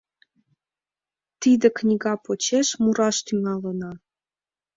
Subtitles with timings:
[1.41, 3.91] Тиде книга почеш мураш тӱҥалына.